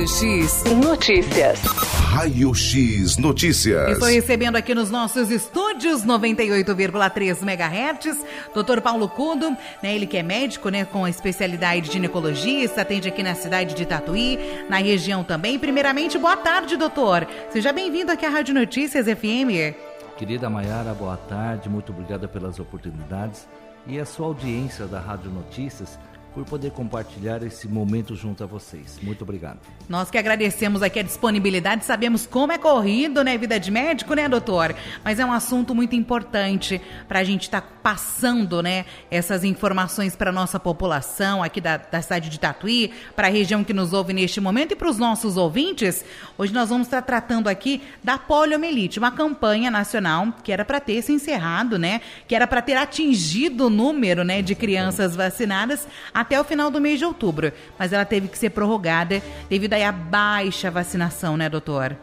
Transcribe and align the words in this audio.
Raio 0.00 0.08
X 0.08 0.64
Notícias. 0.64 1.60
Raio 2.10 2.54
X 2.54 3.18
Notícias. 3.18 3.92
Estou 3.92 4.08
recebendo 4.08 4.56
aqui 4.56 4.74
nos 4.74 4.90
nossos 4.90 5.30
estúdios 5.30 6.06
98,3 6.06 7.42
MHz, 7.42 8.24
Dr. 8.54 8.80
Paulo 8.80 9.10
Cudo, 9.10 9.50
né, 9.82 9.94
ele 9.94 10.06
que 10.06 10.16
é 10.16 10.22
médico, 10.22 10.70
né, 10.70 10.86
com 10.86 11.04
a 11.04 11.10
especialidade 11.10 11.82
de 11.82 11.92
ginecologista, 11.92 12.80
atende 12.80 13.08
aqui 13.08 13.22
na 13.22 13.34
cidade 13.34 13.74
de 13.74 13.84
Tatuí, 13.84 14.38
na 14.70 14.78
região 14.78 15.22
também. 15.22 15.58
Primeiramente, 15.58 16.16
boa 16.16 16.38
tarde, 16.38 16.78
doutor. 16.78 17.28
Seja 17.50 17.70
bem-vindo 17.70 18.10
aqui 18.10 18.24
à 18.24 18.30
Rádio 18.30 18.54
Notícias 18.54 19.04
FM. 19.04 19.76
Querida 20.16 20.48
Maiara, 20.48 20.94
boa 20.94 21.18
tarde, 21.18 21.68
muito 21.68 21.92
obrigada 21.92 22.26
pelas 22.26 22.58
oportunidades 22.58 23.46
e 23.86 23.98
a 23.98 24.06
sua 24.06 24.28
audiência 24.28 24.86
da 24.86 24.98
Rádio 24.98 25.30
Notícias 25.30 25.98
por 26.34 26.44
poder 26.44 26.70
compartilhar 26.70 27.42
esse 27.42 27.66
momento 27.66 28.14
junto 28.14 28.44
a 28.44 28.46
vocês. 28.46 28.98
Muito 29.02 29.22
obrigado. 29.22 29.58
Nós 29.88 30.10
que 30.10 30.18
agradecemos 30.18 30.82
aqui 30.82 31.00
a 31.00 31.02
disponibilidade, 31.02 31.84
sabemos 31.84 32.26
como 32.26 32.52
é 32.52 32.58
corrido, 32.58 33.24
né, 33.24 33.36
vida 33.36 33.58
de 33.58 33.70
médico, 33.70 34.14
né, 34.14 34.28
doutor? 34.28 34.74
Mas 35.04 35.18
é 35.18 35.24
um 35.24 35.32
assunto 35.32 35.74
muito 35.74 35.96
importante 35.96 36.80
para 37.08 37.18
a 37.18 37.24
gente 37.24 37.42
estar 37.42 37.60
tá 37.60 37.68
passando, 37.82 38.62
né, 38.62 38.84
essas 39.10 39.42
informações 39.42 40.14
para 40.14 40.30
nossa 40.30 40.60
população 40.60 41.42
aqui 41.42 41.60
da, 41.60 41.76
da 41.76 42.00
cidade 42.00 42.28
de 42.28 42.38
Tatuí, 42.38 42.92
para 43.16 43.26
a 43.26 43.30
região 43.30 43.64
que 43.64 43.72
nos 43.72 43.92
ouve 43.92 44.12
neste 44.12 44.40
momento 44.40 44.72
e 44.72 44.76
para 44.76 44.88
os 44.88 44.98
nossos 44.98 45.36
ouvintes. 45.36 46.04
Hoje 46.38 46.52
nós 46.52 46.68
vamos 46.68 46.86
estar 46.86 47.02
tratando 47.02 47.48
aqui 47.48 47.82
da 48.04 48.16
poliomielite, 48.16 48.98
uma 48.98 49.10
campanha 49.10 49.70
nacional 49.70 50.28
que 50.44 50.52
era 50.52 50.64
para 50.64 50.78
ter 50.78 51.02
se 51.02 51.12
encerrado, 51.12 51.78
né, 51.78 52.00
que 52.28 52.34
era 52.34 52.46
para 52.46 52.62
ter 52.62 52.76
atingido 52.76 53.66
o 53.66 53.70
número, 53.70 54.22
né, 54.22 54.42
de 54.42 54.54
crianças 54.54 55.16
vacinadas 55.16 55.88
até 56.20 56.38
o 56.38 56.44
final 56.44 56.70
do 56.70 56.80
mês 56.80 56.98
de 56.98 57.04
outubro, 57.04 57.50
mas 57.78 57.92
ela 57.92 58.04
teve 58.04 58.28
que 58.28 58.36
ser 58.36 58.50
prorrogada 58.50 59.22
devido 59.48 59.72
à 59.72 59.90
baixa 59.90 60.70
vacinação, 60.70 61.34
né, 61.34 61.48
doutor? 61.48 61.96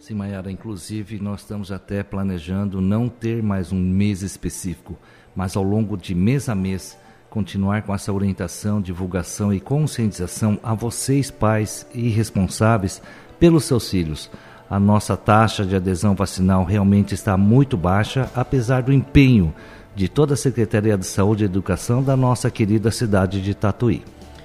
Sim, 0.00 0.14
Mayara, 0.14 0.50
inclusive 0.50 1.20
nós 1.20 1.40
estamos 1.40 1.70
até 1.70 2.02
planejando 2.02 2.80
não 2.80 3.08
ter 3.08 3.42
mais 3.42 3.70
um 3.70 3.78
mês 3.78 4.22
específico, 4.22 4.98
mas 5.36 5.56
ao 5.56 5.62
longo 5.62 5.96
de 5.96 6.14
mês 6.14 6.48
a 6.48 6.54
mês 6.54 6.98
continuar 7.30 7.82
com 7.82 7.94
essa 7.94 8.12
orientação, 8.12 8.80
divulgação 8.80 9.52
e 9.52 9.60
conscientização 9.60 10.58
a 10.62 10.74
vocês, 10.74 11.30
pais 11.30 11.86
e 11.94 12.08
responsáveis 12.08 13.00
pelos 13.38 13.64
seus 13.64 13.88
filhos. 13.88 14.30
A 14.68 14.80
nossa 14.80 15.16
taxa 15.16 15.64
de 15.64 15.76
adesão 15.76 16.14
vacinal 16.14 16.64
realmente 16.64 17.14
está 17.14 17.36
muito 17.36 17.76
baixa, 17.76 18.28
apesar 18.34 18.82
do 18.82 18.92
empenho 18.92 19.54
de 19.94 20.08
toda 20.08 20.34
a 20.34 20.36
Secretaria 20.36 20.98
de 20.98 21.06
Saúde 21.06 21.44
e 21.44 21.46
Educação 21.46 22.02
da 22.02 22.16
nossa 22.16 22.50
querida 22.50 22.90
cidade 22.90 23.40
de 23.40 23.54
Tatuí. 23.54 24.02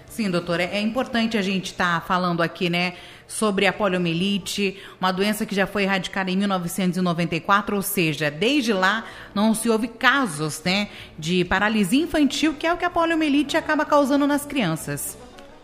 Sim, 0.08 0.30
doutora, 0.30 0.64
é 0.64 0.82
importante 0.82 1.38
a 1.38 1.42
gente 1.42 1.68
estar 1.68 2.02
tá 2.02 2.06
falando 2.06 2.42
aqui, 2.42 2.70
né, 2.70 2.96
sobre 3.26 3.66
a 3.68 3.72
poliomielite, 3.72 4.78
uma 5.00 5.14
doença 5.14 5.46
que 5.46 5.56
já 5.56 5.66
foi 5.66 5.84
erradicada 5.84 6.30
em 6.30 6.36
1994, 6.36 7.76
ou 7.76 7.82
seja, 7.82 8.30
desde 8.30 8.74
lá 8.74 9.06
não 9.34 9.56
se 9.56 9.70
houve 9.70 9.88
casos, 9.88 10.62
né, 10.66 10.90
de 11.18 11.46
paralisia 11.46 12.04
infantil, 12.04 12.54
que 12.54 12.68
é 12.68 12.74
o 12.74 12.78
que 12.78 12.84
a 12.84 12.90
poliomielite 12.90 13.56
acaba 13.56 13.86
causando 13.86 14.28
nas 14.28 14.46
crianças. 14.46 15.18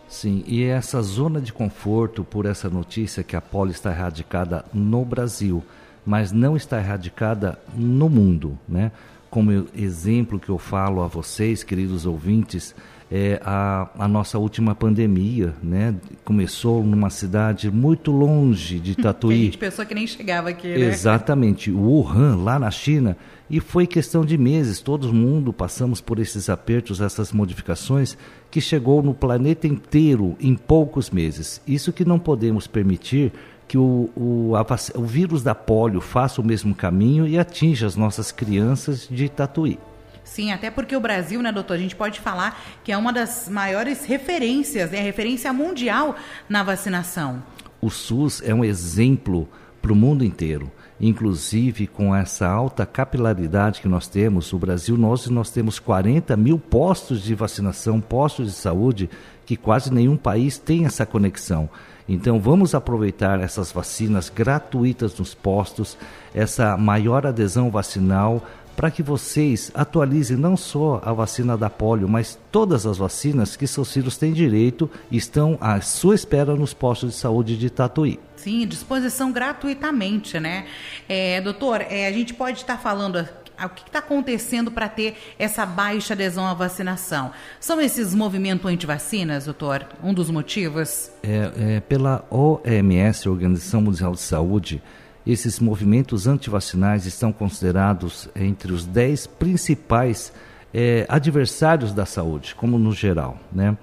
Sim, 0.08 0.44
e 0.46 0.62
essa 0.62 1.02
zona 1.02 1.40
de 1.40 1.52
conforto 1.52 2.24
por 2.24 2.46
essa 2.46 2.70
notícia 2.70 3.24
que 3.24 3.36
a 3.36 3.40
polio 3.40 3.72
está 3.72 3.90
erradicada 3.90 4.64
no 4.72 5.04
Brasil, 5.04 5.62
mas 6.06 6.30
não 6.30 6.56
está 6.56 6.78
erradicada 6.78 7.58
no 7.74 8.08
mundo, 8.08 8.56
né? 8.68 8.92
Como 9.36 9.68
exemplo 9.76 10.40
que 10.40 10.48
eu 10.48 10.56
falo 10.56 11.02
a 11.02 11.06
vocês, 11.06 11.62
queridos 11.62 12.06
ouvintes, 12.06 12.74
é 13.12 13.38
a, 13.44 13.86
a 13.98 14.08
nossa 14.08 14.38
última 14.38 14.74
pandemia, 14.74 15.54
né? 15.62 15.94
Começou 16.24 16.82
numa 16.82 17.10
cidade 17.10 17.70
muito 17.70 18.10
longe 18.10 18.78
de 18.80 18.94
Tatuí. 18.96 19.34
a 19.34 19.44
gente 19.44 19.58
pensou 19.58 19.84
que 19.84 19.94
nem 19.94 20.06
chegava 20.06 20.48
aqui, 20.48 20.68
né? 20.68 20.86
Exatamente, 20.86 21.70
Wuhan, 21.70 22.36
lá 22.36 22.58
na 22.58 22.70
China, 22.70 23.14
e 23.50 23.60
foi 23.60 23.86
questão 23.86 24.24
de 24.24 24.38
meses, 24.38 24.80
todo 24.80 25.12
mundo 25.12 25.52
passamos 25.52 26.00
por 26.00 26.18
esses 26.18 26.48
apertos, 26.48 27.02
essas 27.02 27.30
modificações, 27.30 28.16
que 28.50 28.58
chegou 28.62 29.02
no 29.02 29.12
planeta 29.12 29.66
inteiro 29.66 30.34
em 30.40 30.54
poucos 30.54 31.10
meses. 31.10 31.60
Isso 31.66 31.92
que 31.92 32.06
não 32.06 32.18
podemos 32.18 32.66
permitir 32.66 33.34
que 33.68 33.76
o, 33.76 34.10
o, 34.16 34.52
a, 34.56 34.64
o 34.94 35.04
vírus 35.04 35.42
da 35.42 35.54
polio 35.54 36.00
faça 36.00 36.40
o 36.40 36.44
mesmo 36.44 36.74
caminho 36.74 37.26
e 37.26 37.38
atinja 37.38 37.86
as 37.86 37.96
nossas 37.96 38.30
crianças 38.30 39.08
de 39.10 39.28
Tatuí. 39.28 39.78
Sim, 40.22 40.52
até 40.52 40.70
porque 40.70 40.94
o 40.94 41.00
Brasil, 41.00 41.40
né, 41.40 41.52
doutor, 41.52 41.74
a 41.74 41.78
gente 41.78 41.96
pode 41.96 42.20
falar 42.20 42.60
que 42.82 42.90
é 42.90 42.96
uma 42.96 43.12
das 43.12 43.48
maiores 43.48 44.04
referências, 44.04 44.92
é 44.92 44.96
né, 44.96 45.02
referência 45.02 45.52
mundial 45.52 46.16
na 46.48 46.62
vacinação. 46.62 47.42
O 47.80 47.90
SUS 47.90 48.42
é 48.44 48.52
um 48.52 48.64
exemplo 48.64 49.48
para 49.80 49.92
o 49.92 49.96
mundo 49.96 50.24
inteiro. 50.24 50.70
Inclusive, 50.98 51.86
com 51.86 52.14
essa 52.14 52.48
alta 52.48 52.86
capilaridade 52.86 53.80
que 53.80 53.88
nós 53.88 54.08
temos, 54.08 54.52
o 54.52 54.58
Brasil, 54.58 54.96
nós, 54.96 55.26
nós 55.28 55.50
temos 55.50 55.78
40 55.78 56.36
mil 56.36 56.58
postos 56.58 57.22
de 57.22 57.34
vacinação, 57.34 58.00
postos 58.00 58.46
de 58.46 58.52
saúde, 58.52 59.10
que 59.46 59.56
quase 59.56 59.92
nenhum 59.92 60.16
país 60.16 60.58
tem 60.58 60.84
essa 60.84 61.06
conexão. 61.06 61.70
Então 62.08 62.38
vamos 62.38 62.74
aproveitar 62.74 63.40
essas 63.40 63.72
vacinas 63.72 64.28
gratuitas 64.28 65.16
nos 65.18 65.34
postos, 65.34 65.96
essa 66.34 66.76
maior 66.76 67.26
adesão 67.26 67.70
vacinal 67.70 68.44
para 68.76 68.90
que 68.90 69.02
vocês 69.02 69.72
atualizem 69.74 70.36
não 70.36 70.54
só 70.54 71.00
a 71.02 71.12
vacina 71.12 71.56
da 71.56 71.70
polio, 71.70 72.06
mas 72.06 72.38
todas 72.52 72.84
as 72.84 72.98
vacinas 72.98 73.56
que 73.56 73.66
seus 73.66 73.90
filhos 73.90 74.18
têm 74.18 74.34
direito 74.34 74.90
e 75.10 75.16
estão 75.16 75.56
à 75.62 75.80
sua 75.80 76.14
espera 76.14 76.54
nos 76.54 76.74
postos 76.74 77.12
de 77.12 77.16
saúde 77.16 77.56
de 77.56 77.70
Tatuí. 77.70 78.20
Sim, 78.36 78.66
disposição 78.66 79.32
gratuitamente, 79.32 80.38
né? 80.38 80.66
É, 81.08 81.40
doutor, 81.40 81.80
é, 81.80 82.06
a 82.06 82.12
gente 82.12 82.34
pode 82.34 82.58
estar 82.58 82.76
falando 82.76 83.26
o 83.64 83.68
que 83.70 83.82
está 83.86 84.00
acontecendo 84.00 84.70
para 84.70 84.88
ter 84.88 85.16
essa 85.38 85.64
baixa 85.64 86.14
adesão 86.14 86.46
à 86.46 86.52
vacinação? 86.52 87.30
São 87.58 87.80
esses 87.80 88.14
movimentos 88.14 88.66
anti-vacinas, 88.70 89.46
doutor, 89.46 89.86
um 90.02 90.12
dos 90.12 90.30
motivos? 90.30 91.10
É, 91.22 91.76
é, 91.76 91.80
pela 91.80 92.24
OMS, 92.30 93.28
Organização 93.28 93.80
Mundial 93.80 94.12
de 94.12 94.20
Saúde, 94.20 94.82
esses 95.26 95.58
movimentos 95.58 96.26
antivacinais 96.26 97.06
estão 97.06 97.32
considerados 97.32 98.28
entre 98.36 98.72
os 98.72 98.84
10 98.84 99.26
principais 99.26 100.32
é, 100.72 101.06
adversários 101.08 101.92
da 101.92 102.04
saúde, 102.04 102.54
como 102.54 102.78
no 102.78 102.92
geral, 102.92 103.38
né? 103.52 103.76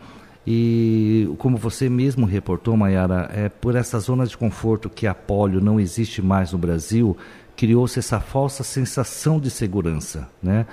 E 0.45 1.33
como 1.37 1.57
você 1.57 1.89
mesmo 1.89 2.25
reportou, 2.25 2.75
Mayara, 2.75 3.29
é 3.33 3.47
por 3.47 3.75
essa 3.75 3.97
zona 3.99 4.25
de 4.25 4.37
conforto 4.37 4.89
que 4.89 5.07
a 5.07 5.13
polio 5.13 5.61
não 5.61 5.79
existe 5.79 6.21
mais 6.21 6.51
no 6.51 6.57
Brasil, 6.57 7.17
criou-se 7.55 7.99
essa 7.99 8.19
falsa 8.19 8.63
sensação 8.63 9.39
de 9.39 9.49
segurança, 9.49 10.27
né? 10.41 10.65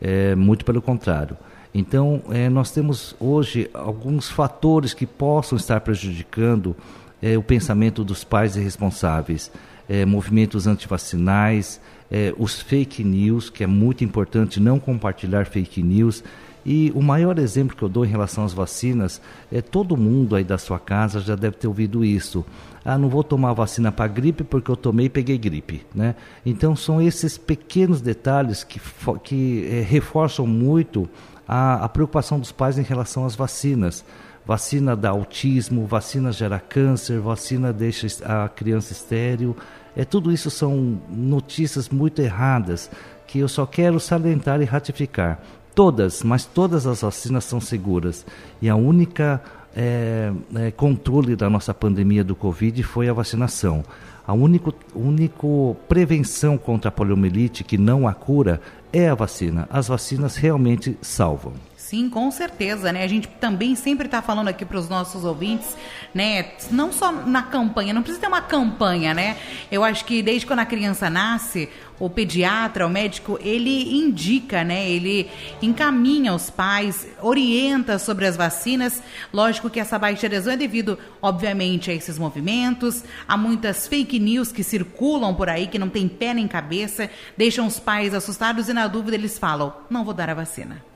É, 0.00 0.34
muito 0.34 0.64
pelo 0.64 0.82
contrário. 0.82 1.36
Então, 1.74 2.22
é, 2.30 2.48
nós 2.48 2.70
temos 2.70 3.14
hoje 3.20 3.68
alguns 3.74 4.30
fatores 4.30 4.94
que 4.94 5.06
possam 5.06 5.56
estar 5.56 5.80
prejudicando 5.80 6.74
é, 7.20 7.36
o 7.36 7.42
pensamento 7.42 8.02
dos 8.04 8.24
pais 8.24 8.56
e 8.56 8.60
responsáveis. 8.60 9.50
É, 9.88 10.04
movimentos 10.04 10.66
antivacinais, 10.66 11.80
é, 12.10 12.32
os 12.38 12.60
fake 12.60 13.04
news, 13.04 13.50
que 13.50 13.62
é 13.62 13.66
muito 13.66 14.02
importante 14.04 14.58
não 14.58 14.78
compartilhar 14.78 15.46
fake 15.46 15.82
news. 15.82 16.24
E 16.68 16.90
o 16.96 17.00
maior 17.00 17.38
exemplo 17.38 17.76
que 17.76 17.82
eu 17.84 17.88
dou 17.88 18.04
em 18.04 18.08
relação 18.08 18.44
às 18.44 18.52
vacinas 18.52 19.22
é 19.52 19.62
todo 19.62 19.96
mundo 19.96 20.34
aí 20.34 20.42
da 20.42 20.58
sua 20.58 20.80
casa 20.80 21.20
já 21.20 21.36
deve 21.36 21.56
ter 21.56 21.68
ouvido 21.68 22.04
isso. 22.04 22.44
Ah, 22.84 22.98
não 22.98 23.08
vou 23.08 23.22
tomar 23.22 23.52
vacina 23.52 23.92
para 23.92 24.08
gripe 24.08 24.42
porque 24.42 24.68
eu 24.68 24.76
tomei 24.76 25.06
e 25.06 25.08
peguei 25.08 25.38
gripe, 25.38 25.86
né? 25.94 26.16
Então 26.44 26.74
são 26.74 27.00
esses 27.00 27.38
pequenos 27.38 28.00
detalhes 28.00 28.64
que, 28.64 28.80
que 29.22 29.68
é, 29.70 29.80
reforçam 29.80 30.44
muito 30.44 31.08
a, 31.46 31.84
a 31.84 31.88
preocupação 31.88 32.40
dos 32.40 32.50
pais 32.50 32.78
em 32.78 32.82
relação 32.82 33.24
às 33.24 33.36
vacinas 33.36 34.04
vacina 34.46 34.94
dá 34.94 35.10
autismo, 35.10 35.86
vacina 35.86 36.30
gera 36.30 36.60
câncer, 36.60 37.18
vacina 37.18 37.72
deixa 37.72 38.06
a 38.24 38.48
criança 38.48 38.92
estéril. 38.92 39.56
É, 39.96 40.04
tudo 40.04 40.30
isso 40.30 40.50
são 40.50 41.00
notícias 41.10 41.88
muito 41.88 42.22
erradas 42.22 42.88
que 43.26 43.40
eu 43.40 43.48
só 43.48 43.66
quero 43.66 43.98
salientar 43.98 44.62
e 44.62 44.64
ratificar. 44.64 45.40
Todas, 45.76 46.22
mas 46.22 46.46
todas 46.46 46.86
as 46.86 47.02
vacinas 47.02 47.44
são 47.44 47.60
seguras. 47.60 48.24
E 48.62 48.68
a 48.68 48.74
única 48.74 49.42
é, 49.76 50.32
é, 50.54 50.70
controle 50.70 51.36
da 51.36 51.50
nossa 51.50 51.74
pandemia 51.74 52.24
do 52.24 52.34
Covid 52.34 52.82
foi 52.82 53.10
a 53.10 53.12
vacinação. 53.12 53.84
A 54.26 54.32
única 54.32 54.72
único 54.94 55.76
prevenção 55.86 56.56
contra 56.56 56.88
a 56.88 56.92
poliomielite, 56.92 57.62
que 57.62 57.76
não 57.76 58.08
a 58.08 58.14
cura, 58.14 58.58
é 58.90 59.10
a 59.10 59.14
vacina. 59.14 59.68
As 59.70 59.88
vacinas 59.88 60.36
realmente 60.36 60.96
salvam. 61.02 61.52
Sim, 61.86 62.10
com 62.10 62.28
certeza, 62.32 62.92
né? 62.92 63.04
A 63.04 63.06
gente 63.06 63.28
também 63.28 63.76
sempre 63.76 64.06
está 64.06 64.20
falando 64.20 64.48
aqui 64.48 64.64
para 64.64 64.76
os 64.76 64.88
nossos 64.88 65.24
ouvintes 65.24 65.76
né? 66.16 66.52
Não 66.70 66.90
só 66.90 67.12
na 67.12 67.42
campanha, 67.42 67.92
não 67.92 68.02
precisa 68.02 68.22
ter 68.22 68.26
uma 68.26 68.40
campanha, 68.40 69.12
né? 69.12 69.36
Eu 69.70 69.84
acho 69.84 70.02
que 70.06 70.22
desde 70.22 70.46
quando 70.46 70.60
a 70.60 70.64
criança 70.64 71.10
nasce, 71.10 71.68
o 71.98 72.08
pediatra, 72.08 72.86
o 72.86 72.90
médico, 72.90 73.38
ele 73.42 73.98
indica, 73.98 74.64
né? 74.64 74.88
Ele 74.88 75.30
encaminha 75.60 76.34
os 76.34 76.48
pais, 76.48 77.06
orienta 77.20 77.98
sobre 77.98 78.24
as 78.24 78.34
vacinas. 78.34 79.02
Lógico 79.30 79.68
que 79.68 79.78
essa 79.78 79.98
baixa 79.98 80.26
adesão 80.26 80.54
é 80.54 80.56
devido, 80.56 80.98
obviamente, 81.20 81.90
a 81.90 81.94
esses 81.94 82.18
movimentos, 82.18 83.04
a 83.28 83.36
muitas 83.36 83.86
fake 83.86 84.18
news 84.18 84.50
que 84.50 84.64
circulam 84.64 85.34
por 85.34 85.50
aí, 85.50 85.66
que 85.66 85.78
não 85.78 85.90
tem 85.90 86.08
pé 86.08 86.32
nem 86.32 86.48
cabeça, 86.48 87.10
deixam 87.36 87.66
os 87.66 87.78
pais 87.78 88.14
assustados 88.14 88.70
e 88.70 88.72
na 88.72 88.86
dúvida 88.86 89.16
eles 89.18 89.38
falam: 89.38 89.74
não 89.90 90.02
vou 90.02 90.14
dar 90.14 90.30
a 90.30 90.34
vacina. 90.34 90.95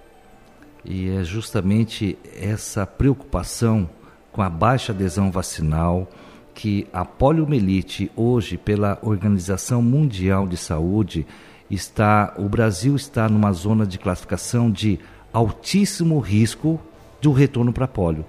E 0.84 1.10
é 1.10 1.22
justamente 1.22 2.18
essa 2.40 2.86
preocupação 2.86 3.88
com 4.32 4.42
a 4.42 4.48
baixa 4.48 4.92
adesão 4.92 5.30
vacinal 5.30 6.08
que 6.54 6.86
a 6.92 7.04
poliomielite 7.04 8.10
hoje 8.16 8.56
pela 8.56 8.98
Organização 9.02 9.82
Mundial 9.82 10.46
de 10.46 10.56
Saúde 10.56 11.26
está 11.70 12.34
o 12.36 12.48
Brasil 12.48 12.96
está 12.96 13.28
numa 13.28 13.52
zona 13.52 13.86
de 13.86 13.98
classificação 13.98 14.70
de 14.70 14.98
altíssimo 15.32 16.18
risco 16.18 16.80
do 17.20 17.32
retorno 17.32 17.72
para 17.72 17.86
polio. 17.86 18.24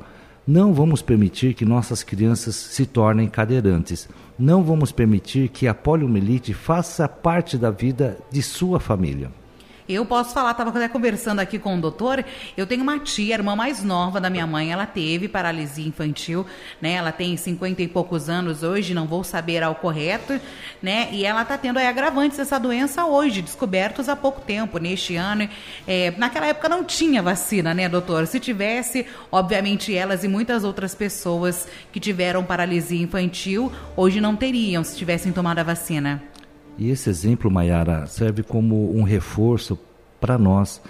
Não 0.45 0.73
vamos 0.73 1.01
permitir 1.01 1.53
que 1.53 1.65
nossas 1.65 2.03
crianças 2.03 2.55
se 2.55 2.85
tornem 2.85 3.27
cadeirantes. 3.27 4.09
Não 4.37 4.63
vamos 4.63 4.91
permitir 4.91 5.49
que 5.49 5.67
a 5.67 5.73
poliomielite 5.73 6.53
faça 6.53 7.07
parte 7.07 7.57
da 7.57 7.69
vida 7.69 8.17
de 8.31 8.41
sua 8.41 8.79
família. 8.79 9.31
Eu 9.91 10.05
posso 10.05 10.33
falar, 10.33 10.51
estava 10.51 10.69
até 10.69 10.87
conversando 10.87 11.39
aqui 11.39 11.59
com 11.59 11.77
o 11.77 11.81
doutor. 11.81 12.23
Eu 12.55 12.65
tenho 12.65 12.81
uma 12.81 12.97
tia, 12.97 13.33
irmã 13.33 13.55
mais 13.55 13.83
nova 13.83 14.21
da 14.21 14.29
minha 14.29 14.47
mãe, 14.47 14.71
ela 14.71 14.85
teve 14.85 15.27
paralisia 15.27 15.85
infantil, 15.85 16.45
né? 16.81 16.93
Ela 16.93 17.11
tem 17.11 17.35
50 17.35 17.81
e 17.81 17.87
poucos 17.87 18.29
anos 18.29 18.63
hoje, 18.63 18.93
não 18.93 19.05
vou 19.05 19.23
saber 19.23 19.61
ao 19.63 19.75
correto, 19.75 20.39
né? 20.81 21.09
E 21.11 21.25
ela 21.25 21.41
está 21.41 21.57
tendo 21.57 21.77
aí 21.77 21.87
agravantes 21.87 22.37
dessa 22.37 22.57
doença 22.57 23.05
hoje, 23.05 23.41
descobertos 23.41 24.07
há 24.07 24.15
pouco 24.15 24.39
tempo, 24.39 24.77
neste 24.77 25.17
ano. 25.17 25.49
É, 25.85 26.13
naquela 26.17 26.47
época 26.47 26.69
não 26.69 26.83
tinha 26.83 27.21
vacina, 27.21 27.73
né, 27.73 27.89
doutor? 27.89 28.27
Se 28.27 28.39
tivesse, 28.39 29.05
obviamente 29.31 29.93
elas 29.93 30.23
e 30.23 30.27
muitas 30.27 30.63
outras 30.63 30.95
pessoas 30.95 31.67
que 31.91 31.99
tiveram 31.99 32.43
paralisia 32.43 33.01
infantil, 33.01 33.71
hoje 33.95 34.21
não 34.21 34.35
teriam 34.35 34.83
se 34.83 34.95
tivessem 34.95 35.33
tomado 35.33 35.59
a 35.59 35.63
vacina. 35.63 36.30
E 36.77 36.89
esse 36.89 37.09
exemplo, 37.09 37.51
Mayara, 37.51 38.07
serve 38.07 38.43
como 38.43 38.95
um 38.95 39.03
reforço 39.03 39.77
para 40.19 40.37
nós. 40.37 40.81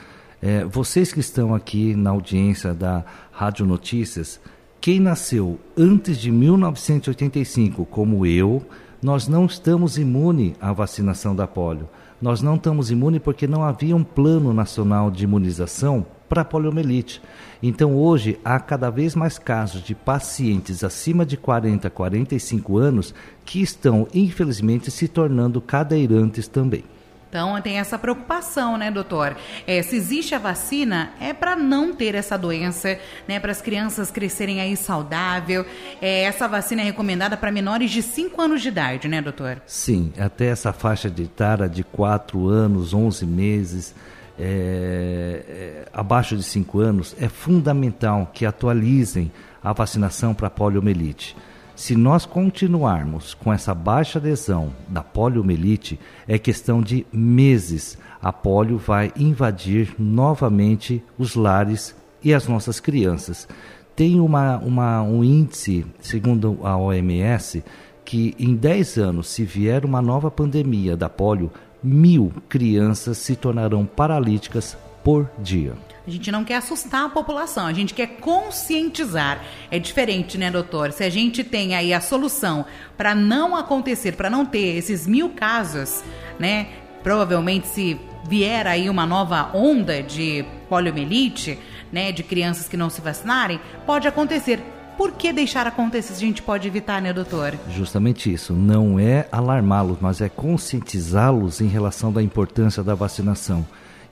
É, 0.41 0.63
vocês 0.65 1.13
que 1.13 1.19
estão 1.19 1.53
aqui 1.53 1.95
na 1.95 2.11
audiência 2.11 2.73
da 2.73 3.03
Rádio 3.31 3.65
Notícias, 3.65 4.39
quem 4.79 4.99
nasceu 4.99 5.59
antes 5.77 6.17
de 6.17 6.31
1985, 6.31 7.85
como 7.85 8.25
eu, 8.25 8.63
nós 9.01 9.27
não 9.27 9.45
estamos 9.45 9.97
imune 9.97 10.55
à 10.59 10.71
vacinação 10.73 11.35
da 11.35 11.47
polio. 11.47 11.89
Nós 12.21 12.41
não 12.41 12.55
estamos 12.55 12.91
imunes 12.91 13.21
porque 13.21 13.47
não 13.47 13.63
havia 13.63 13.95
um 13.95 14.03
plano 14.03 14.53
nacional 14.53 15.09
de 15.09 15.23
imunização 15.23 16.05
para 16.31 16.45
poliomielite. 16.45 17.21
Então, 17.61 17.93
hoje, 17.97 18.39
há 18.45 18.57
cada 18.57 18.89
vez 18.89 19.15
mais 19.15 19.37
casos 19.37 19.83
de 19.83 19.93
pacientes 19.93 20.81
acima 20.81 21.25
de 21.25 21.35
40, 21.35 21.89
45 21.89 22.77
anos 22.77 23.13
que 23.43 23.61
estão, 23.61 24.07
infelizmente, 24.13 24.89
se 24.89 25.09
tornando 25.09 25.59
cadeirantes 25.59 26.47
também. 26.47 26.85
Então 27.27 27.61
tem 27.61 27.79
essa 27.79 27.97
preocupação, 27.97 28.77
né, 28.77 28.91
doutor? 28.91 29.37
É, 29.65 29.81
se 29.81 29.95
existe 29.95 30.35
a 30.35 30.39
vacina, 30.39 31.11
é 31.19 31.33
para 31.33 31.55
não 31.55 31.93
ter 31.93 32.13
essa 32.13 32.37
doença, 32.37 32.99
né? 33.25 33.39
Para 33.39 33.53
as 33.53 33.61
crianças 33.61 34.11
crescerem 34.11 34.59
aí 34.59 34.75
saudável. 34.75 35.65
É, 36.01 36.23
essa 36.23 36.45
vacina 36.45 36.81
é 36.81 36.85
recomendada 36.85 37.37
para 37.37 37.49
menores 37.49 37.89
de 37.89 38.01
5 38.01 38.41
anos 38.41 38.61
de 38.61 38.67
idade, 38.67 39.07
né, 39.07 39.21
doutor? 39.21 39.61
Sim, 39.65 40.11
até 40.19 40.47
essa 40.47 40.73
faixa 40.73 41.09
de 41.09 41.23
etária 41.23 41.69
de 41.69 41.85
4 41.85 42.49
anos, 42.49 42.93
11 42.93 43.25
meses 43.25 43.95
é, 44.43 45.45
é, 45.47 45.87
abaixo 45.93 46.35
de 46.35 46.41
5 46.41 46.79
anos, 46.79 47.15
é 47.21 47.29
fundamental 47.29 48.31
que 48.33 48.43
atualizem 48.43 49.31
a 49.63 49.71
vacinação 49.71 50.33
para 50.33 50.49
poliomielite. 50.49 51.37
Se 51.75 51.95
nós 51.95 52.25
continuarmos 52.25 53.35
com 53.35 53.53
essa 53.53 53.75
baixa 53.75 54.17
adesão 54.17 54.73
da 54.87 55.03
poliomielite, 55.03 55.99
é 56.27 56.39
questão 56.39 56.81
de 56.81 57.05
meses. 57.13 57.99
A 58.19 58.33
polio 58.33 58.79
vai 58.79 59.11
invadir 59.15 59.93
novamente 59.99 61.03
os 61.19 61.35
lares 61.35 61.95
e 62.23 62.33
as 62.33 62.47
nossas 62.47 62.79
crianças. 62.79 63.47
Tem 63.95 64.19
uma, 64.19 64.57
uma, 64.57 65.03
um 65.03 65.23
índice, 65.23 65.85
segundo 65.99 66.59
a 66.63 66.75
OMS, 66.77 67.63
que 68.03 68.33
em 68.39 68.55
10 68.55 68.97
anos, 68.97 69.27
se 69.27 69.43
vier 69.43 69.85
uma 69.85 70.01
nova 70.01 70.31
pandemia 70.31 70.97
da 70.97 71.09
polio, 71.09 71.51
mil 71.83 72.31
crianças 72.47 73.17
se 73.17 73.35
tornarão 73.35 73.85
paralíticas 73.85 74.77
por 75.03 75.29
dia. 75.39 75.73
A 76.05 76.09
gente 76.09 76.31
não 76.31 76.43
quer 76.43 76.55
assustar 76.55 77.05
a 77.05 77.09
população, 77.09 77.67
a 77.67 77.73
gente 77.73 77.93
quer 77.93 78.07
conscientizar. 78.19 79.41
É 79.69 79.77
diferente, 79.77 80.37
né, 80.37 80.49
doutor? 80.49 80.91
Se 80.91 81.03
a 81.03 81.09
gente 81.09 81.43
tem 81.43 81.75
aí 81.75 81.93
a 81.93 82.01
solução 82.01 82.65
para 82.97 83.13
não 83.13 83.55
acontecer, 83.55 84.13
para 84.13 84.29
não 84.29 84.45
ter 84.45 84.77
esses 84.77 85.05
mil 85.05 85.29
casos, 85.29 86.03
né? 86.39 86.67
Provavelmente 87.03 87.67
se 87.67 87.99
vier 88.27 88.67
aí 88.67 88.89
uma 88.89 89.05
nova 89.05 89.51
onda 89.53 90.01
de 90.01 90.45
poliomielite, 90.69 91.57
né, 91.91 92.11
de 92.11 92.23
crianças 92.23 92.67
que 92.67 92.77
não 92.77 92.89
se 92.89 93.01
vacinarem, 93.01 93.59
pode 93.85 94.07
acontecer. 94.07 94.59
Por 94.97 95.13
que 95.13 95.33
deixar 95.33 95.65
acontecer 95.65 96.13
se 96.13 96.23
a 96.23 96.27
gente 96.27 96.41
pode 96.41 96.67
evitar, 96.67 97.01
né, 97.01 97.11
doutor? 97.11 97.57
Justamente 97.69 98.31
isso. 98.31 98.53
Não 98.53 98.99
é 98.99 99.27
alarmá-los, 99.31 99.97
mas 99.99 100.21
é 100.21 100.29
conscientizá-los 100.29 101.61
em 101.61 101.67
relação 101.67 102.11
da 102.11 102.21
importância 102.21 102.83
da 102.83 102.93
vacinação. 102.93 103.65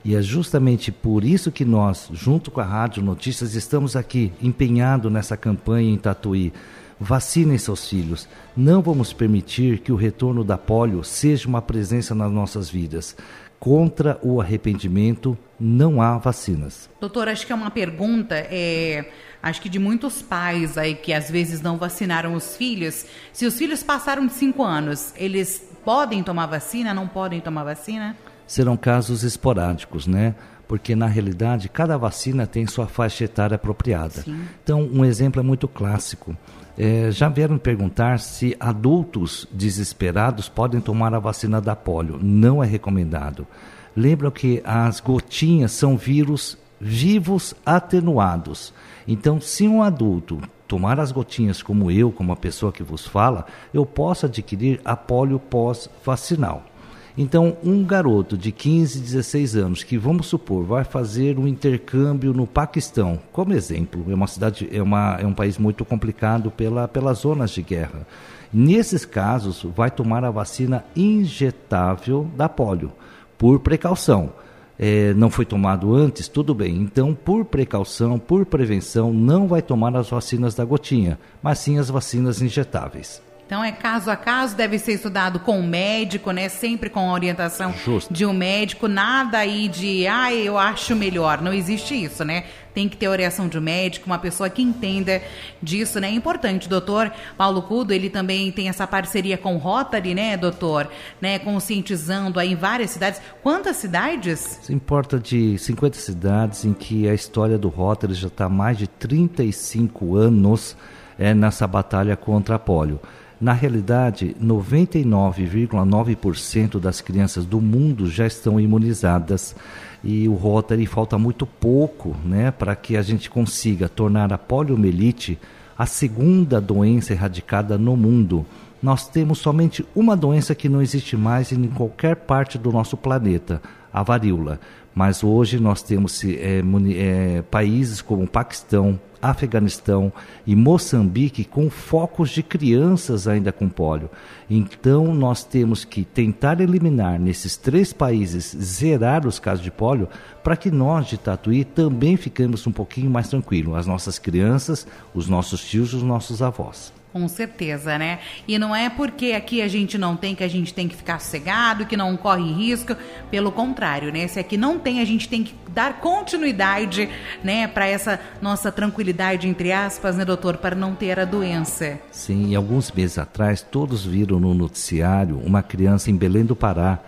E 0.04 0.14
é 0.14 0.22
justamente 0.22 0.90
por 0.90 1.24
isso 1.24 1.52
que 1.52 1.64
nós, 1.64 2.08
junto 2.12 2.50
com 2.50 2.60
a 2.60 2.64
Rádio 2.64 3.02
Notícias, 3.02 3.54
estamos 3.54 3.94
aqui 3.94 4.32
empenhados 4.42 5.12
nessa 5.12 5.36
campanha 5.36 5.90
em 5.90 5.98
Tatuí. 5.98 6.52
Vacinem 6.98 7.56
seus 7.58 7.88
filhos. 7.88 8.28
Não 8.56 8.82
vamos 8.82 9.12
permitir 9.12 9.78
que 9.78 9.92
o 9.92 9.96
retorno 9.96 10.42
da 10.42 10.58
polio 10.58 11.02
seja 11.04 11.48
uma 11.48 11.62
presença 11.62 12.14
nas 12.14 12.30
nossas 12.30 12.68
vidas. 12.68 13.16
Contra 13.60 14.18
o 14.22 14.40
arrependimento, 14.40 15.36
não 15.58 16.00
há 16.00 16.16
vacinas. 16.16 16.88
Doutor, 16.98 17.28
acho 17.28 17.46
que 17.46 17.52
é 17.52 17.54
uma 17.54 17.70
pergunta, 17.70 18.34
é, 18.34 19.12
acho 19.42 19.60
que 19.60 19.68
de 19.68 19.78
muitos 19.78 20.22
pais 20.22 20.78
aí 20.78 20.94
que 20.94 21.12
às 21.12 21.30
vezes 21.30 21.60
não 21.60 21.76
vacinaram 21.76 22.32
os 22.32 22.56
filhos. 22.56 23.04
Se 23.34 23.44
os 23.44 23.58
filhos 23.58 23.82
passaram 23.82 24.26
de 24.26 24.32
cinco 24.32 24.64
anos, 24.64 25.12
eles 25.14 25.62
podem 25.84 26.22
tomar 26.22 26.46
vacina, 26.46 26.94
não 26.94 27.06
podem 27.06 27.38
tomar 27.38 27.64
vacina? 27.64 28.16
Serão 28.46 28.78
casos 28.78 29.22
esporádicos, 29.22 30.06
né? 30.06 30.34
Porque 30.70 30.94
na 30.94 31.06
realidade 31.06 31.68
cada 31.68 31.98
vacina 31.98 32.46
tem 32.46 32.64
sua 32.64 32.86
faixa 32.86 33.24
etária 33.24 33.56
apropriada. 33.56 34.22
Sim. 34.22 34.40
Então, 34.62 34.88
um 34.92 35.04
exemplo 35.04 35.40
é 35.40 35.42
muito 35.42 35.66
clássico. 35.66 36.36
É, 36.78 37.10
já 37.10 37.28
vieram 37.28 37.58
perguntar 37.58 38.20
se 38.20 38.56
adultos 38.60 39.48
desesperados 39.50 40.48
podem 40.48 40.80
tomar 40.80 41.12
a 41.12 41.18
vacina 41.18 41.60
da 41.60 41.74
polio. 41.74 42.20
Não 42.22 42.62
é 42.62 42.68
recomendado. 42.68 43.48
Lembram 43.96 44.30
que 44.30 44.62
as 44.64 45.00
gotinhas 45.00 45.72
são 45.72 45.96
vírus 45.96 46.56
vivos 46.80 47.52
atenuados. 47.66 48.72
Então, 49.08 49.40
se 49.40 49.66
um 49.66 49.82
adulto 49.82 50.40
tomar 50.68 51.00
as 51.00 51.10
gotinhas 51.10 51.64
como 51.64 51.90
eu, 51.90 52.12
como 52.12 52.30
a 52.30 52.36
pessoa 52.36 52.70
que 52.70 52.84
vos 52.84 53.04
fala, 53.04 53.44
eu 53.74 53.84
posso 53.84 54.26
adquirir 54.26 54.80
a 54.84 54.94
polio 54.94 55.40
pós-vacinal. 55.40 56.69
Então, 57.18 57.56
um 57.64 57.84
garoto 57.84 58.38
de 58.38 58.52
15, 58.52 59.00
16 59.00 59.56
anos 59.56 59.82
que, 59.82 59.98
vamos 59.98 60.26
supor, 60.26 60.64
vai 60.64 60.84
fazer 60.84 61.38
um 61.38 61.46
intercâmbio 61.46 62.32
no 62.32 62.46
Paquistão, 62.46 63.18
como 63.32 63.52
exemplo, 63.52 64.04
é 64.08 64.14
uma 64.14 64.26
cidade, 64.26 64.68
é, 64.72 64.82
uma, 64.82 65.16
é 65.20 65.26
um 65.26 65.34
país 65.34 65.58
muito 65.58 65.84
complicado 65.84 66.50
pela, 66.50 66.86
pelas 66.86 67.18
zonas 67.18 67.50
de 67.50 67.62
guerra. 67.62 68.06
Nesses 68.52 69.04
casos, 69.04 69.64
vai 69.76 69.90
tomar 69.90 70.24
a 70.24 70.30
vacina 70.30 70.84
injetável 70.96 72.28
da 72.36 72.48
polio, 72.48 72.92
por 73.36 73.60
precaução. 73.60 74.32
É, 74.78 75.12
não 75.12 75.28
foi 75.28 75.44
tomado 75.44 75.94
antes, 75.94 76.26
tudo 76.26 76.54
bem. 76.54 76.74
Então, 76.76 77.14
por 77.14 77.44
precaução, 77.44 78.18
por 78.18 78.46
prevenção, 78.46 79.12
não 79.12 79.46
vai 79.46 79.60
tomar 79.60 79.94
as 79.94 80.08
vacinas 80.08 80.54
da 80.54 80.64
gotinha, 80.64 81.18
mas 81.42 81.58
sim 81.58 81.78
as 81.78 81.90
vacinas 81.90 82.40
injetáveis. 82.40 83.20
Então 83.50 83.64
é 83.64 83.72
caso 83.72 84.08
a 84.12 84.14
caso, 84.14 84.54
deve 84.54 84.78
ser 84.78 84.92
estudado 84.92 85.40
com 85.40 85.58
o 85.58 85.62
médico, 85.64 86.30
né? 86.30 86.48
Sempre 86.48 86.88
com 86.88 87.10
a 87.10 87.12
orientação 87.12 87.72
Justo. 87.72 88.14
de 88.14 88.24
um 88.24 88.32
médico, 88.32 88.86
nada 88.86 89.38
aí 89.38 89.66
de, 89.66 90.06
ah, 90.06 90.32
eu 90.32 90.56
acho 90.56 90.94
melhor. 90.94 91.42
Não 91.42 91.52
existe 91.52 91.92
isso, 91.92 92.24
né? 92.24 92.44
Tem 92.72 92.88
que 92.88 92.96
ter 92.96 93.08
orientação 93.08 93.48
de 93.48 93.58
um 93.58 93.60
médico, 93.60 94.06
uma 94.06 94.20
pessoa 94.20 94.48
que 94.48 94.62
entenda 94.62 95.20
disso, 95.60 95.98
né? 95.98 96.06
É 96.06 96.12
importante, 96.12 96.68
doutor 96.68 97.12
Paulo 97.36 97.62
Cudo, 97.62 97.92
ele 97.92 98.08
também 98.08 98.52
tem 98.52 98.68
essa 98.68 98.86
parceria 98.86 99.36
com 99.36 99.56
o 99.56 99.58
Rotary, 99.58 100.14
né, 100.14 100.36
doutor? 100.36 100.88
Né, 101.20 101.40
conscientizando 101.40 102.38
aí 102.38 102.52
em 102.52 102.56
várias 102.56 102.90
cidades. 102.90 103.20
Quantas 103.42 103.78
cidades? 103.78 104.60
Isso 104.62 104.72
importa 104.72 105.18
de 105.18 105.58
50 105.58 105.98
cidades 105.98 106.64
em 106.64 106.72
que 106.72 107.08
a 107.08 107.14
história 107.14 107.58
do 107.58 107.68
Rotary 107.68 108.14
já 108.14 108.28
está 108.28 108.44
há 108.44 108.48
mais 108.48 108.78
de 108.78 108.86
35 108.86 110.14
anos 110.14 110.76
é, 111.18 111.34
nessa 111.34 111.66
batalha 111.66 112.16
contra 112.16 112.54
a 112.54 112.58
polio. 112.60 113.00
Na 113.40 113.52
realidade, 113.54 114.36
99,9% 114.42 116.78
das 116.78 117.00
crianças 117.00 117.46
do 117.46 117.58
mundo 117.58 118.06
já 118.06 118.26
estão 118.26 118.60
imunizadas 118.60 119.56
e 120.04 120.28
o 120.28 120.34
Rotary 120.34 120.84
falta 120.84 121.16
muito 121.16 121.46
pouco 121.46 122.14
né, 122.22 122.50
para 122.50 122.76
que 122.76 122.98
a 122.98 123.02
gente 123.02 123.30
consiga 123.30 123.88
tornar 123.88 124.30
a 124.30 124.38
poliomielite 124.38 125.38
a 125.78 125.86
segunda 125.86 126.60
doença 126.60 127.14
erradicada 127.14 127.78
no 127.78 127.96
mundo. 127.96 128.44
Nós 128.82 129.08
temos 129.08 129.38
somente 129.38 129.86
uma 129.94 130.14
doença 130.14 130.54
que 130.54 130.68
não 130.68 130.82
existe 130.82 131.16
mais 131.16 131.50
em 131.50 131.66
qualquer 131.68 132.16
parte 132.16 132.58
do 132.58 132.70
nosso 132.70 132.94
planeta, 132.94 133.62
a 133.92 134.02
varíola. 134.02 134.60
Mas 134.94 135.22
hoje 135.22 135.60
nós 135.60 135.82
temos 135.82 136.24
é, 136.24 136.62
é, 136.94 137.42
países 137.42 138.02
como 138.02 138.26
Paquistão, 138.26 138.98
Afeganistão 139.22 140.12
e 140.46 140.56
Moçambique 140.56 141.44
com 141.44 141.70
focos 141.70 142.30
de 142.30 142.42
crianças 142.42 143.28
ainda 143.28 143.52
com 143.52 143.68
pólio. 143.68 144.10
Então 144.48 145.14
nós 145.14 145.44
temos 145.44 145.84
que 145.84 146.04
tentar 146.04 146.60
eliminar 146.60 147.20
nesses 147.20 147.56
três 147.56 147.92
países, 147.92 148.56
zerar 148.56 149.26
os 149.26 149.38
casos 149.38 149.62
de 149.62 149.70
pólio, 149.70 150.08
para 150.42 150.56
que 150.56 150.70
nós 150.70 151.06
de 151.06 151.18
Tatuí 151.18 151.64
também 151.64 152.16
fiquemos 152.16 152.66
um 152.66 152.72
pouquinho 152.72 153.10
mais 153.10 153.28
tranquilos, 153.28 153.76
as 153.76 153.86
nossas 153.86 154.18
crianças, 154.18 154.86
os 155.14 155.28
nossos 155.28 155.62
tios, 155.64 155.94
os 155.94 156.02
nossos 156.02 156.42
avós. 156.42 156.92
Com 157.12 157.26
certeza, 157.26 157.98
né? 157.98 158.20
E 158.46 158.56
não 158.58 158.74
é 158.74 158.88
porque 158.88 159.32
aqui 159.32 159.60
a 159.60 159.66
gente 159.66 159.98
não 159.98 160.16
tem 160.16 160.34
que 160.34 160.44
a 160.44 160.48
gente 160.48 160.72
tem 160.72 160.86
que 160.86 160.94
ficar 160.94 161.18
sossegado, 161.18 161.86
que 161.86 161.96
não 161.96 162.16
corre 162.16 162.52
risco. 162.52 162.94
Pelo 163.30 163.50
contrário, 163.50 164.12
né? 164.12 164.28
Se 164.28 164.38
aqui 164.38 164.56
não 164.56 164.78
tem, 164.78 165.00
a 165.00 165.04
gente 165.04 165.28
tem 165.28 165.42
que 165.42 165.54
dar 165.68 166.00
continuidade, 166.00 167.08
né, 167.44 167.66
para 167.66 167.86
essa 167.86 168.18
nossa 168.42 168.72
tranquilidade, 168.72 169.46
entre 169.46 169.72
aspas, 169.72 170.16
né, 170.16 170.24
doutor, 170.24 170.56
para 170.56 170.74
não 170.74 170.94
ter 170.94 171.18
a 171.18 171.24
doença. 171.24 171.98
Sim, 172.10 172.54
alguns 172.54 172.90
meses 172.90 173.18
atrás, 173.18 173.62
todos 173.62 174.04
viram 174.04 174.40
no 174.40 174.52
noticiário 174.52 175.40
uma 175.44 175.62
criança 175.62 176.10
em 176.10 176.16
Belém 176.16 176.44
do 176.44 176.56
Pará 176.56 176.98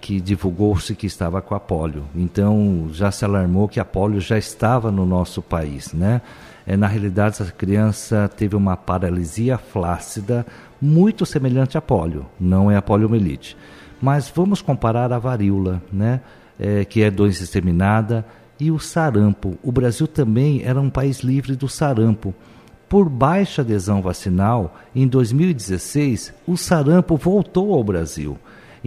que 0.00 0.20
divulgou-se 0.20 0.94
que 0.94 1.06
estava 1.06 1.40
com 1.42 1.54
a 1.54 1.60
polio. 1.60 2.04
Então 2.14 2.88
já 2.92 3.10
se 3.10 3.24
alarmou 3.24 3.68
que 3.68 3.80
a 3.80 3.84
polio 3.84 4.20
já 4.20 4.38
estava 4.38 4.90
no 4.90 5.04
nosso 5.04 5.42
país, 5.42 5.92
né? 5.92 6.20
É, 6.66 6.76
na 6.76 6.88
realidade, 6.88 7.40
essa 7.40 7.52
criança 7.52 8.28
teve 8.36 8.56
uma 8.56 8.76
paralisia 8.76 9.56
flácida 9.56 10.44
muito 10.82 11.24
semelhante 11.24 11.78
à 11.78 11.80
polio, 11.80 12.26
não 12.40 12.70
é 12.70 12.76
a 12.76 12.82
poliomielite. 12.82 13.56
Mas 14.02 14.30
vamos 14.34 14.60
comparar 14.60 15.12
a 15.12 15.18
varíola, 15.18 15.80
né? 15.92 16.20
É, 16.58 16.84
que 16.84 17.02
é 17.02 17.10
doença 17.10 17.44
exterminada, 17.44 18.24
e 18.58 18.70
o 18.70 18.78
sarampo. 18.78 19.58
O 19.62 19.70
Brasil 19.70 20.06
também 20.06 20.62
era 20.64 20.80
um 20.80 20.90
país 20.90 21.20
livre 21.20 21.54
do 21.54 21.68
sarampo. 21.68 22.34
Por 22.88 23.08
baixa 23.08 23.62
adesão 23.62 24.00
vacinal, 24.00 24.76
em 24.94 25.06
2016, 25.06 26.32
o 26.46 26.56
sarampo 26.56 27.16
voltou 27.16 27.74
ao 27.74 27.84
Brasil. 27.84 28.38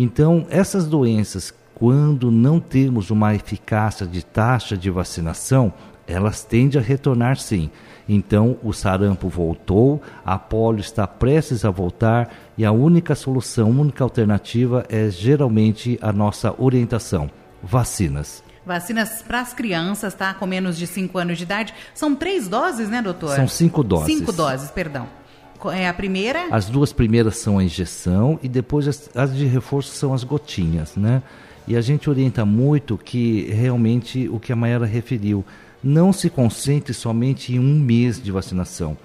Então, 0.01 0.48
essas 0.50 0.88
doenças, 0.88 1.53
quando 1.75 2.32
não 2.32 2.58
temos 2.58 3.12
uma 3.12 3.36
eficácia 3.36 4.08
de 4.08 4.24
taxa 4.24 4.77
de 4.77 4.89
vacinação, 4.89 5.74
elas 6.08 6.41
tendem 6.41 6.79
a 6.79 6.82
retornar 6.82 7.36
sim. 7.36 7.70
Então, 8.08 8.58
o 8.63 8.72
sarampo 8.72 9.27
voltou, 9.27 10.01
a 10.25 10.39
polio 10.39 10.79
está 10.79 11.06
prestes 11.06 11.65
a 11.65 11.70
voltar 11.70 12.34
e 12.58 12.63
a 12.63 12.72
única 12.72 13.13
solução, 13.13 13.68
a 13.68 13.82
única 13.82 14.01
alternativa 14.01 14.86
é 14.88 15.10
geralmente 15.10 16.00
a 16.01 16.13
nossa 16.13 16.56
orientação: 16.58 17.29
vacinas. 17.62 18.41
Vacinas 18.65 19.22
para 19.22 19.41
as 19.41 19.53
crianças, 19.53 20.13
tá? 20.13 20.34
Com 20.34 20.46
menos 20.46 20.77
de 20.77 20.88
5 20.88 21.18
anos 21.18 21.38
de 21.38 21.44
idade. 21.44 21.74
São 21.94 22.15
três 22.15 22.48
doses, 22.48 22.88
né, 22.88 23.01
doutor? 23.01 23.36
São 23.36 23.50
cinco 23.50 23.84
doses. 23.84 24.06
Cinco 24.06 24.32
doses, 24.32 24.72
perdão. 24.72 25.19
É 25.74 25.88
a 25.88 25.94
primeira? 25.94 26.48
As 26.51 26.68
duas 26.68 26.94
primeiras 26.94 27.38
são 27.38 27.58
a 27.58 27.63
injeção 27.63 28.39
e 28.42 28.48
depois 28.48 28.88
as, 28.88 29.10
as 29.16 29.36
de 29.36 29.46
reforço 29.46 29.92
são 29.92 30.13
as 30.13 30.24
gotinhas, 30.24 30.96
né? 30.96 31.22
E 31.68 31.75
a 31.75 31.82
gente 31.82 32.10
orienta 32.10 32.46
muito 32.46 32.98
que 32.98 33.51
realmente 33.51 34.28
o 34.30 34.39
que 34.39 34.51
a 34.54 34.56
Mayara 34.56 34.86
referiu, 34.86 35.46
não 35.84 36.12
se 36.12 36.30
concentre 36.30 36.94
somente 36.94 37.54
em 37.54 37.60
um 37.60 37.80
mês 37.80 38.22
de 38.22 38.32
vacinação. 38.32 38.98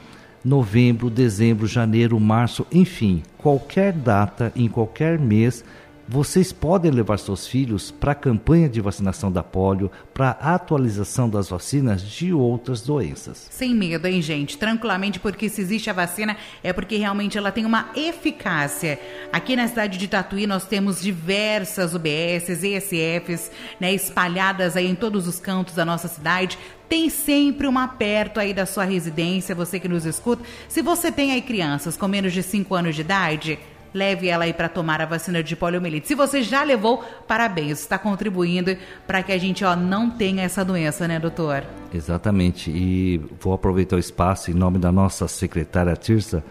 Novembro, 0.44 1.10
dezembro, 1.10 1.66
janeiro, 1.66 2.18
março, 2.20 2.66
enfim, 2.70 3.22
qualquer 3.38 3.92
data, 3.92 4.52
em 4.54 4.68
qualquer 4.68 5.18
mês, 5.18 5.64
vocês 6.06 6.52
podem 6.52 6.90
levar 6.90 7.18
seus 7.18 7.46
filhos 7.46 7.90
para 7.90 8.12
a 8.12 8.14
campanha 8.14 8.68
de 8.68 8.80
vacinação 8.80 9.32
da 9.32 9.42
polio, 9.42 9.90
para 10.12 10.36
a 10.40 10.54
atualização 10.54 11.28
das 11.28 11.48
vacinas 11.48 12.02
de 12.02 12.32
outras 12.32 12.82
doenças. 12.82 13.48
Sem 13.50 13.74
medo, 13.74 14.06
hein, 14.06 14.20
gente? 14.20 14.58
Tranquilamente, 14.58 15.18
porque 15.18 15.48
se 15.48 15.60
existe 15.60 15.88
a 15.88 15.94
vacina 15.94 16.36
é 16.62 16.72
porque 16.72 16.96
realmente 16.96 17.38
ela 17.38 17.50
tem 17.50 17.64
uma 17.64 17.90
eficácia. 17.96 19.00
Aqui 19.32 19.56
na 19.56 19.66
cidade 19.66 19.98
de 19.98 20.06
Tatuí 20.06 20.46
nós 20.46 20.66
temos 20.66 21.00
diversas 21.00 21.94
UBSs, 21.94 22.62
ESFs, 22.62 23.50
né, 23.80 23.92
espalhadas 23.92 24.76
aí 24.76 24.86
em 24.86 24.94
todos 24.94 25.26
os 25.26 25.40
cantos 25.40 25.74
da 25.74 25.84
nossa 25.84 26.08
cidade. 26.08 26.58
Tem 26.88 27.08
sempre 27.08 27.66
uma 27.66 27.88
perto 27.88 28.38
aí 28.38 28.52
da 28.52 28.66
sua 28.66 28.84
residência, 28.84 29.54
você 29.54 29.80
que 29.80 29.88
nos 29.88 30.04
escuta. 30.04 30.44
Se 30.68 30.82
você 30.82 31.10
tem 31.10 31.32
aí 31.32 31.40
crianças 31.40 31.96
com 31.96 32.06
menos 32.06 32.32
de 32.32 32.42
5 32.42 32.74
anos 32.74 32.94
de 32.94 33.00
idade, 33.00 33.58
leve 33.94 34.28
ela 34.28 34.44
aí 34.44 34.52
para 34.52 34.68
tomar 34.68 35.00
a 35.00 35.06
vacina 35.06 35.42
de 35.42 35.54
poliomielite. 35.54 36.08
Se 36.08 36.14
você 36.16 36.42
já 36.42 36.64
levou, 36.64 37.04
parabéns, 37.28 37.80
está 37.80 37.96
contribuindo 37.96 38.76
para 39.06 39.22
que 39.22 39.30
a 39.30 39.38
gente 39.38 39.64
ó, 39.64 39.76
não 39.76 40.10
tenha 40.10 40.42
essa 40.42 40.64
doença, 40.64 41.06
né, 41.06 41.20
doutor? 41.20 41.64
Exatamente. 41.94 42.70
E 42.70 43.20
vou 43.40 43.54
aproveitar 43.54 43.96
o 43.96 44.00
espaço 44.00 44.50
em 44.50 44.54
nome 44.54 44.78
da 44.78 44.90
nossa 44.90 45.28
secretária 45.28 45.94
Tirsa. 45.94 46.44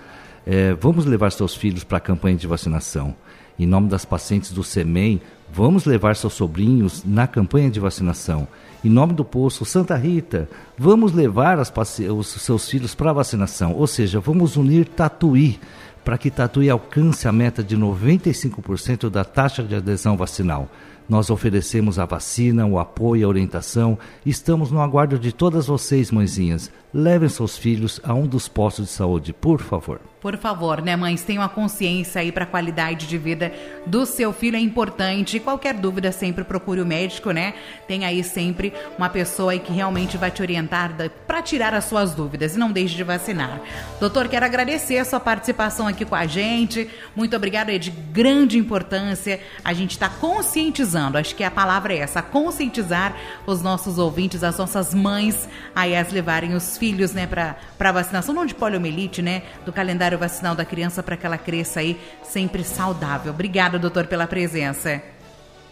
É, 0.48 0.74
vamos 0.74 1.06
levar 1.06 1.32
seus 1.32 1.54
filhos 1.54 1.84
para 1.84 1.98
a 1.98 2.02
campanha 2.02 2.38
de 2.38 2.48
vacinação. 2.48 3.14
Em 3.60 3.66
nome 3.68 3.88
das 3.90 4.06
pacientes 4.06 4.52
do 4.52 4.64
SEMEM, 4.64 5.22
vamos 5.52 5.86
levar 5.86 6.16
seus 6.16 6.34
sobrinhos 6.34 7.04
na 7.06 7.28
campanha 7.28 7.70
de 7.70 7.80
vacinação. 7.80 8.48
Em 8.84 8.90
nome 8.90 9.14
do 9.14 9.24
posto 9.24 9.64
Santa 9.64 9.96
Rita, 9.96 10.50
vamos 10.78 11.14
levar 11.14 11.58
os 11.60 12.28
seus 12.28 12.70
filhos 12.70 12.96
para 12.96 13.12
a 13.12 13.14
vacinação. 13.14 13.74
Ou 13.74 13.86
seja, 13.86 14.20
vamos 14.20 14.58
unir 14.58 14.86
Tatuí 14.88 15.60
para 16.04 16.18
que 16.18 16.30
Tatuí 16.30 16.70
alcance 16.70 17.28
a 17.28 17.32
meta 17.32 17.64
de 17.64 17.78
95% 17.78 19.10
da 19.10 19.24
taxa 19.24 19.64
de 19.64 19.76
adesão 19.76 20.18
vacinal. 20.18 20.70
Nós 21.14 21.30
oferecemos 21.30 22.00
a 22.00 22.06
vacina, 22.06 22.66
o 22.66 22.80
apoio, 22.80 23.28
a 23.28 23.30
orientação. 23.30 24.00
Estamos 24.26 24.72
no 24.72 24.82
aguardo 24.82 25.20
de 25.20 25.32
todas 25.32 25.68
vocês, 25.68 26.10
mãezinhas. 26.10 26.72
Levem 26.92 27.30
seus 27.30 27.56
filhos 27.56 28.02
a 28.04 28.16
um 28.16 28.26
dos 28.26 28.48
postos 28.48 28.88
de 28.88 28.92
saúde, 28.92 29.32
por 29.32 29.62
favor. 29.62 30.02
Por 30.24 30.38
favor, 30.38 30.82
né, 30.82 30.96
mães, 30.96 31.22
tenham 31.22 31.44
a 31.44 31.50
consciência 31.50 32.22
aí 32.22 32.32
para 32.32 32.46
a 32.46 32.48
qualidade 32.48 33.08
de 33.08 33.18
vida 33.18 33.52
do 33.86 34.06
seu 34.06 34.32
filho 34.32 34.56
é 34.56 34.60
importante. 34.60 35.38
Qualquer 35.38 35.74
dúvida, 35.74 36.14
sempre 36.14 36.46
procure 36.46 36.80
o 36.80 36.86
médico, 36.86 37.32
né? 37.32 37.56
Tem 37.90 38.06
aí 38.06 38.24
sempre 38.24 38.72
uma 38.98 39.10
pessoa 39.10 39.52
aí 39.52 39.60
que 39.60 39.74
realmente 39.74 40.16
vai 40.16 40.32
te 40.32 40.42
orientar 40.42 40.96
para 41.28 41.42
tirar 41.42 41.74
as 41.74 41.84
suas 41.84 42.16
dúvidas 42.16 42.56
e 42.56 42.58
não 42.58 42.72
deixe 42.72 42.96
de 42.96 43.04
vacinar. 43.04 43.60
Doutor, 44.00 44.30
quero 44.30 44.46
agradecer 44.46 44.98
a 44.98 45.04
sua 45.04 45.20
participação 45.20 45.88
aqui 45.88 46.06
com 46.06 46.16
a 46.16 46.26
gente. 46.26 46.90
Muito 47.14 47.36
obrigada, 47.36 47.76
é 47.76 47.78
de 47.78 47.92
grande 47.92 48.58
importância. 48.58 49.42
A 49.62 49.74
gente 49.74 49.92
está 49.92 50.08
conscientizando, 50.08 51.03
acho 51.14 51.36
que 51.36 51.44
a 51.44 51.52
palavra 51.52 51.94
é 51.94 51.98
essa, 51.98 52.22
conscientizar 52.22 53.16
os 53.46 53.62
nossos 53.62 53.98
ouvintes, 53.98 54.44
as 54.44 54.58
nossas 54.58 54.94
mães, 54.94 55.48
aí 55.76 55.96
as 55.96 56.12
levarem 56.12 56.54
os 56.54 56.78
filhos, 56.78 57.14
né, 57.14 57.28
para 57.28 57.92
vacinação, 57.92 58.34
não 58.34 58.46
de 58.46 58.56
poliomielite, 58.56 59.22
né, 59.22 59.44
do 59.66 59.72
calendário 59.72 60.18
vacinal 60.18 60.56
da 60.56 60.66
criança 60.66 61.02
para 61.04 61.18
que 61.18 61.26
ela 61.26 61.38
cresça 61.38 61.80
aí 61.80 62.00
sempre 62.24 62.64
saudável. 62.64 63.32
Obrigada, 63.34 63.78
doutor, 63.80 64.08
pela 64.08 64.28
presença. 64.28 65.02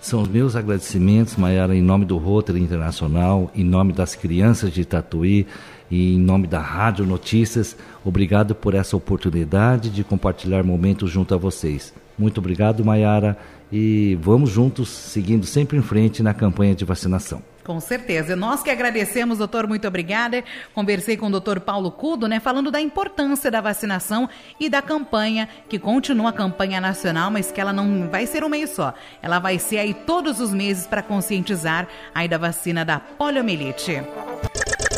São 0.02 0.24
os 0.24 0.28
meus 0.28 0.56
agradecimentos, 0.56 1.36
Maiara, 1.36 1.76
em 1.76 1.82
nome 1.82 2.06
do 2.06 2.18
Rotary 2.18 2.60
Internacional, 2.60 3.52
em 3.54 3.64
nome 3.64 3.94
das 3.94 4.16
crianças 4.16 4.74
de 4.74 4.84
Tatuí 4.84 5.46
e 5.92 6.16
em 6.16 6.20
nome 6.20 6.48
da 6.48 6.60
Rádio 6.60 7.06
Notícias. 7.06 7.78
Obrigado 8.04 8.56
por 8.56 8.74
essa 8.74 8.98
oportunidade 8.98 9.92
de 9.92 10.04
compartilhar 10.04 10.64
momentos 10.64 11.12
junto 11.12 11.36
a 11.36 11.38
vocês. 11.38 11.94
Muito 12.18 12.40
obrigado, 12.40 12.84
Maiara, 12.84 13.38
e 13.72 14.18
vamos 14.22 14.50
juntos, 14.50 14.90
seguindo 14.90 15.46
sempre 15.46 15.78
em 15.78 15.82
frente 15.82 16.22
na 16.22 16.34
campanha 16.34 16.76
de 16.76 16.84
vacinação. 16.84 17.42
Com 17.64 17.80
certeza. 17.80 18.36
Nós 18.36 18.64
que 18.64 18.70
agradecemos, 18.70 19.38
doutor, 19.38 19.68
muito 19.68 19.88
obrigada. 19.88 20.44
Conversei 20.74 21.16
com 21.16 21.28
o 21.28 21.32
doutor 21.32 21.60
Paulo 21.60 21.92
Cudo, 21.92 22.28
né, 22.28 22.40
falando 22.40 22.72
da 22.72 22.82
importância 22.82 23.52
da 23.52 23.62
vacinação 23.62 24.28
e 24.60 24.68
da 24.68 24.82
campanha, 24.82 25.48
que 25.70 25.78
continua 25.78 26.30
a 26.30 26.34
campanha 26.34 26.82
nacional, 26.82 27.30
mas 27.30 27.52
que 27.52 27.62
ela 27.62 27.72
não 27.72 28.10
vai 28.10 28.26
ser 28.26 28.44
um 28.44 28.50
mês 28.50 28.72
só. 28.72 28.94
Ela 29.22 29.40
vai 29.40 29.60
ser 29.60 29.78
aí 29.78 29.94
todos 29.94 30.40
os 30.40 30.52
meses 30.52 30.88
para 30.88 31.04
conscientizar 31.04 31.88
aí 32.14 32.28
da 32.28 32.38
vacina 32.38 32.84
da 32.84 33.00
poliomielite. 33.00 34.02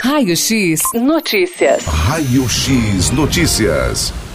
Raio 0.01 0.35
X 0.35 0.81
Notícias. 0.93 1.85
Raio 1.85 2.49
X 2.49 3.11
Notícias. 3.11 4.32